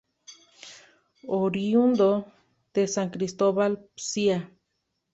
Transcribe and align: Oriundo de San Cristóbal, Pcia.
Oriundo 1.27 2.25
de 2.73 2.87
San 2.87 3.11
Cristóbal, 3.11 3.87
Pcia. 3.95 4.51